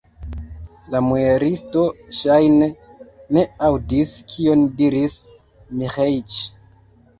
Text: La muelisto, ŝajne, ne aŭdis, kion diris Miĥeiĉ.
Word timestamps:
La 0.93 1.01
muelisto, 1.07 1.83
ŝajne, 2.21 2.71
ne 3.37 3.45
aŭdis, 3.69 4.15
kion 4.33 4.67
diris 4.83 5.21
Miĥeiĉ. 5.85 6.43